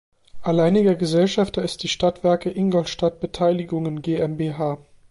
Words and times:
Alleiniger 0.41 0.95
Gesellschafter 0.95 1.61
ist 1.61 1.83
die 1.83 1.87
Stadtwerke 1.87 2.49
Ingolstadt 2.49 3.19
Beteiligungen 3.19 4.01
GmbH. 4.01 4.79